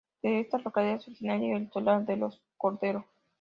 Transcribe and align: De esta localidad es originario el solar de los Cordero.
De 0.23 0.39
esta 0.39 0.57
localidad 0.57 0.95
es 0.95 1.07
originario 1.09 1.55
el 1.57 1.69
solar 1.69 2.07
de 2.07 2.17
los 2.17 2.41
Cordero. 2.57 3.05